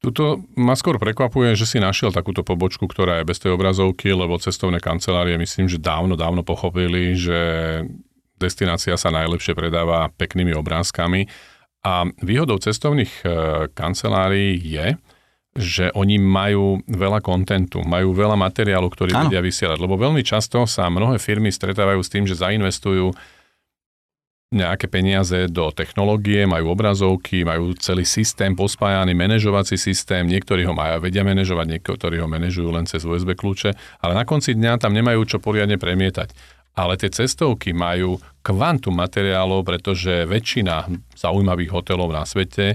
[0.00, 4.40] Tuto ma skôr prekvapuje, že si našiel takúto pobočku, ktorá je bez tej obrazovky, lebo
[4.40, 7.38] cestovné kancelárie myslím, že dávno, dávno pochopili, že
[8.40, 11.28] destinácia sa najlepšie predáva peknými obrázkami.
[11.84, 13.24] A výhodou cestovných e,
[13.76, 14.96] kancelárií je,
[15.52, 19.76] že oni majú veľa kontentu, majú veľa materiálu, ktorý vedia vysielať.
[19.82, 23.12] Lebo veľmi často sa mnohé firmy stretávajú s tým, že zainvestujú
[24.50, 31.06] nejaké peniaze do technológie, majú obrazovky, majú celý systém pospájaný, manažovací systém, niektorí ho majú,
[31.06, 33.70] vedia manažovať, niektorí ho manažujú len cez USB kľúče,
[34.02, 36.34] ale na konci dňa tam nemajú čo poriadne premietať.
[36.74, 42.74] Ale tie cestovky majú kvantum materiálov, pretože väčšina zaujímavých hotelov na svete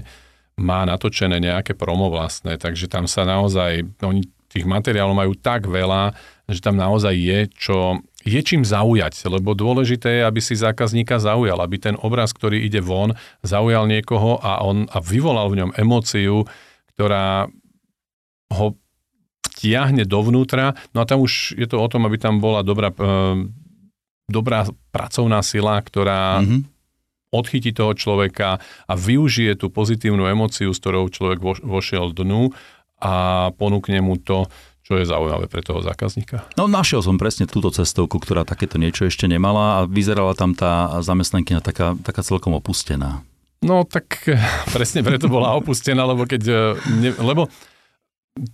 [0.56, 6.16] má natočené nejaké promo vlastné, takže tam sa naozaj, oni tých materiálov majú tak veľa,
[6.48, 11.62] že tam naozaj je čo je čím zaujať, lebo dôležité je, aby si zákazníka zaujal,
[11.62, 13.14] aby ten obraz, ktorý ide von,
[13.46, 16.42] zaujal niekoho a on a vyvolal v ňom emóciu,
[16.98, 17.46] ktorá
[18.50, 18.66] ho
[19.46, 20.74] vtiahne dovnútra.
[20.90, 23.46] No a tam už je to o tom, aby tam bola dobrá, e,
[24.26, 26.60] dobrá pracovná sila, ktorá mm-hmm.
[27.30, 28.58] odchytí toho človeka
[28.90, 32.50] a využije tú pozitívnu emóciu, s ktorou človek vo, vošiel dnu
[33.00, 34.50] a ponúkne mu to,
[34.86, 36.46] čo je zaujímavé pre toho zákazníka.
[36.54, 41.02] No našiel som presne túto cestovku, ktorá takéto niečo ešte nemala a vyzerala tam tá
[41.02, 43.26] zamestnankyňa taká, taká celkom opustená.
[43.66, 44.30] No tak
[44.74, 46.58] presne preto bola opustená, lebo keď, eh,
[47.02, 47.50] ne, lebo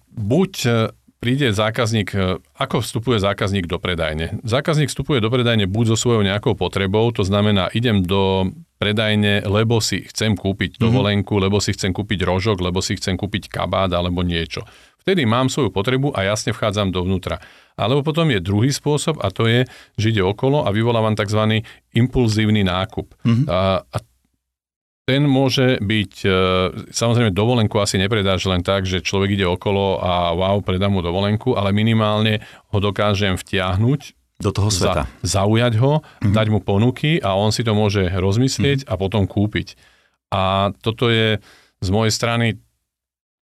[0.09, 0.73] buď eh,
[1.21, 2.17] príde zákazník,
[2.59, 4.43] ako vstupuje zákazník do predajne?
[4.43, 8.51] Zákazník vstupuje do predajne buď so svojou nejakou potrebou, to znamená, idem do
[8.83, 10.81] predajne, lebo si chcem kúpiť mhm.
[10.83, 11.47] dovolenku, mm-hmm.
[11.47, 14.67] lebo si chcem kúpiť rožok, lebo si chcem kúpiť kabát alebo niečo.
[15.03, 17.43] Vtedy mám svoju potrebu a jasne vchádzam dovnútra.
[17.75, 19.67] Alebo potom je druhý spôsob a to je,
[19.99, 21.67] že ide okolo a vyvolávam tzv.
[21.91, 23.11] impulzívny nákup.
[23.27, 23.47] Mm-hmm.
[23.51, 23.97] A, a
[25.03, 26.31] ten môže byť, e,
[26.95, 31.59] samozrejme dovolenku asi nepredáš len tak, že človek ide okolo a wow, predám mu dovolenku,
[31.59, 32.39] ale minimálne
[32.71, 35.07] ho dokážem vtiahnuť do toho sveta.
[35.23, 36.35] Za, zaujať ho, mm-hmm.
[36.35, 38.93] dať mu ponuky a on si to môže rozmyslieť mm-hmm.
[38.93, 39.79] a potom kúpiť.
[40.35, 41.39] A toto je
[41.83, 42.59] z mojej strany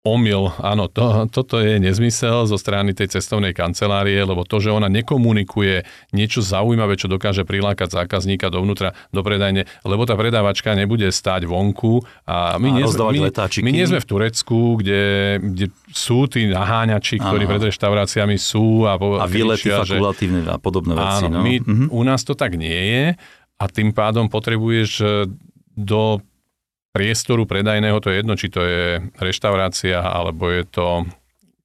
[0.07, 0.55] omyl.
[0.62, 5.83] Áno, to, toto je nezmysel zo strany tej cestovnej kancelárie, lebo to, že ona nekomunikuje
[6.14, 12.07] niečo zaujímavé, čo dokáže prilákať zákazníka dovnútra do predajne, lebo tá predávačka nebude stáť vonku
[12.23, 13.21] a my, a nie, sme, my,
[13.66, 15.03] my nie sme v Turecku, kde,
[15.42, 21.27] kde sú tí naháňači, ktorí pred reštauráciami sú a, a výlety fakulatívne a podobné veci.
[21.27, 21.42] Áno, no.
[21.42, 21.87] my, mhm.
[21.90, 23.05] u nás to tak nie je
[23.57, 25.09] a tým pádom potrebuješ eh,
[25.77, 26.21] do
[26.96, 31.04] priestoru predajného, to je jedno, či to je reštaurácia, alebo je to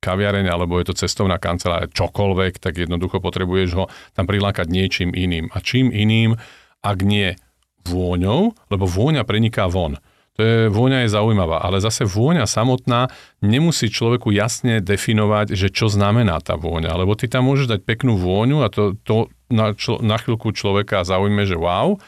[0.03, 5.47] kaviareň, alebo je to cestovná kancelária, čokoľvek, tak jednoducho potrebuješ ho tam prilákať niečím iným.
[5.55, 6.35] A čím iným,
[6.83, 7.39] ak nie
[7.87, 9.95] vôňou, lebo vôňa preniká von.
[10.35, 13.11] To je, vôňa je zaujímavá, ale zase vôňa samotná
[13.43, 18.15] nemusí človeku jasne definovať, že čo znamená tá vôňa, lebo ty tam môžeš dať peknú
[18.15, 21.99] vôňu a to, to na, člo, na chvíľku človeka zaujme, že wow,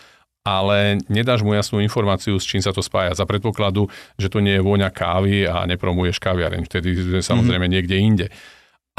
[0.44, 3.16] ale nedáš mu jasnú informáciu, s čím sa to spája.
[3.16, 3.88] Za predpokladu,
[4.20, 6.68] že to nie je vôňa kávy a nepromuješ kaviareň.
[6.68, 7.74] Vtedy samozrejme mm-hmm.
[7.74, 8.28] niekde inde.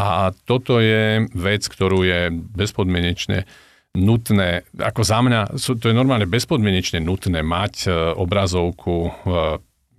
[0.00, 3.46] A toto je vec, ktorú je bezpodmienečne
[3.94, 9.10] nutné, ako za mňa, to je normálne bezpodmienečne nutné mať e, obrazovku e,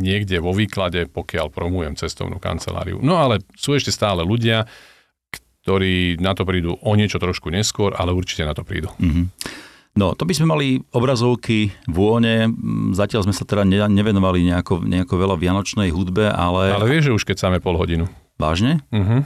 [0.03, 2.99] niekde vo výklade, pokiaľ promujem cestovnú kanceláriu.
[2.99, 4.67] No ale sú ešte stále ľudia,
[5.63, 8.91] ktorí na to prídu o niečo trošku neskôr, ale určite na to prídu.
[8.99, 9.25] Mm-hmm.
[9.95, 12.51] No, to by sme mali obrazovky, vône.
[12.91, 16.75] Zatiaľ sme sa teda nevenovali nejako, nejako veľa vianočnej hudbe, ale...
[16.75, 18.12] Ale vieš, že už keď sáme pol hodinu.
[18.36, 18.84] Vážne?
[18.91, 19.23] Uh-huh.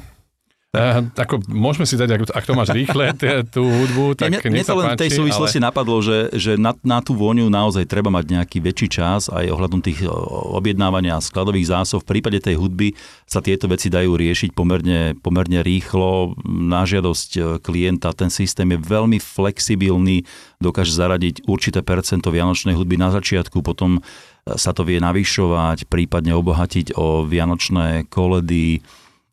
[0.69, 4.53] Uh, ako, môžeme si dať, ak, ak to máš rýchle, t- tú hudbu, tak mne,
[4.53, 5.65] mne to len v tej súvislosti ale...
[5.65, 9.81] napadlo, že, že na, na tú vôňu naozaj treba mať nejaký väčší čas aj ohľadom
[9.81, 10.05] tých
[10.53, 12.05] objednávania skladových zásob.
[12.05, 12.93] V prípade tej hudby
[13.25, 16.37] sa tieto veci dajú riešiť pomerne, pomerne rýchlo.
[16.45, 20.29] Na žiadosť e, klienta ten systém je veľmi flexibilný,
[20.61, 24.01] dokáže zaradiť určité percento vianočnej hudby na začiatku, potom e,
[24.53, 28.85] sa to vie navyšovať, prípadne obohatiť o vianočné koledy,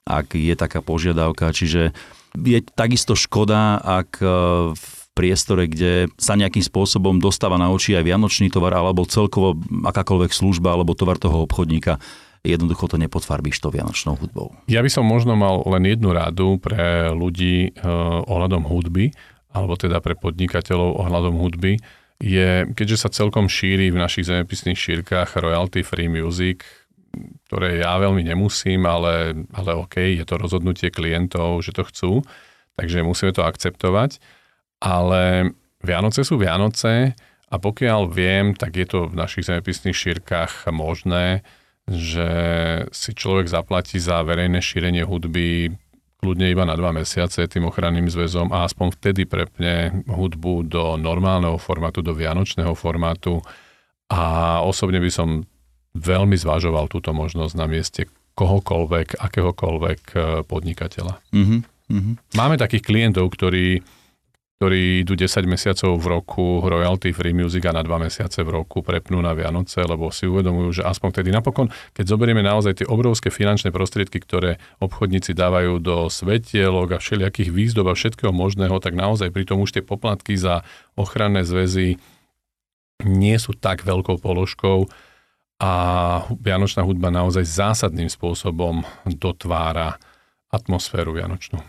[0.06, 1.50] ak je taká požiadavka.
[1.50, 1.90] Čiže
[2.38, 4.26] je takisto škoda, ak e,
[4.72, 10.30] v priestore, kde sa nejakým spôsobom dostáva na oči aj vianočný tovar alebo celkovo akákoľvek
[10.30, 11.96] služba alebo tovar toho obchodníka,
[12.44, 14.54] jednoducho to nepodfarbíš to vianočnou hudbou.
[14.70, 17.80] Ja by som možno mal len jednu rádu pre ľudí eh,
[18.28, 19.10] ohľadom hudby,
[19.56, 21.80] alebo teda pre podnikateľov ohľadom hudby,
[22.20, 26.64] je, keďže sa celkom šíri v našich zemepisných šírkach royalty free music,
[27.48, 32.12] ktoré ja veľmi nemusím, ale, ale OK, je to rozhodnutie klientov, že to chcú,
[32.76, 34.20] takže musíme to akceptovať.
[34.80, 37.16] Ale Vianoce sú Vianoce
[37.48, 41.46] a pokiaľ viem, tak je to v našich zemepisných šírkach možné,
[41.86, 42.28] že
[42.90, 45.70] si človek zaplatí za verejné šírenie hudby
[46.18, 51.54] kľudne iba na dva mesiace tým ochranným zväzom a aspoň vtedy prepne hudbu do normálneho
[51.60, 53.38] formátu, do vianočného formátu
[54.10, 55.46] a osobne by som
[55.96, 58.06] veľmi zvažoval túto možnosť na mieste
[58.36, 61.14] kohokoľvek, akéhokoľvek e, podnikateľa.
[61.32, 61.60] Mm-hmm.
[61.86, 62.14] Mm-hmm.
[62.36, 63.80] Máme takých klientov, ktorí,
[64.60, 68.84] ktorí idú 10 mesiacov v roku royalty free music a na 2 mesiace v roku
[68.84, 73.32] prepnú na Vianoce, lebo si uvedomujú, že aspoň tedy napokon, keď zoberieme naozaj tie obrovské
[73.32, 79.32] finančné prostriedky, ktoré obchodníci dávajú do svetielok a všelijakých výzdob a všetkého možného, tak naozaj
[79.32, 80.60] pritom už tie poplatky za
[80.92, 81.96] ochranné zväzy
[83.04, 84.88] nie sú tak veľkou položkou,
[85.56, 85.72] a
[86.36, 89.96] Vianočná hudba naozaj zásadným spôsobom dotvára
[90.52, 91.60] atmosféru Vianočnú.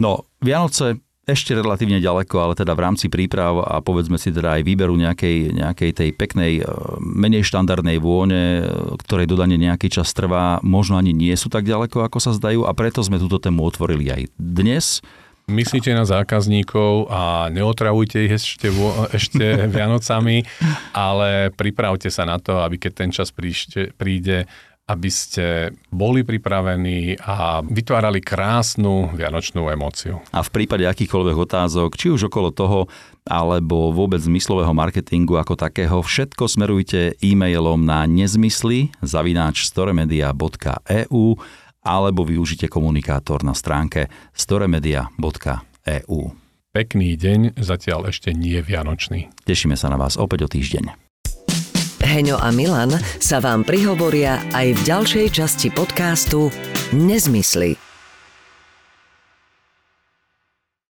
[0.00, 4.62] No, Vianoce ešte relatívne ďaleko, ale teda v rámci príprav a povedzme si teda aj
[4.64, 6.72] výberu nejakej, nejakej tej peknej, e,
[7.04, 12.00] menej štandardnej vône, e, ktorej dodanie nejaký čas trvá, možno ani nie sú tak ďaleko,
[12.00, 15.04] ako sa zdajú a preto sme túto tému otvorili aj dnes.
[15.48, 18.68] Myslíte na zákazníkov a neotravujte ich ešte,
[19.16, 20.44] ešte Vianocami,
[20.92, 24.44] ale pripravte sa na to, aby keď ten čas príšte, príde,
[24.88, 30.20] aby ste boli pripravení a vytvárali krásnu vianočnú emóciu.
[30.36, 32.84] A v prípade akýchkoľvek otázok, či už okolo toho,
[33.24, 41.40] alebo vôbec zmyslového marketingu ako takého, všetko smerujte e-mailom na nezmysly zavináč storemedia.eu
[41.82, 46.20] alebo využite komunikátor na stránke storemedia.eu.
[46.68, 49.32] Pekný deň, zatiaľ ešte nie vianočný.
[49.48, 51.08] Tešíme sa na vás opäť o týždeň.
[52.04, 56.48] Heňo a Milan sa vám prihovoria aj v ďalšej časti podcastu
[56.96, 57.87] Nezmysly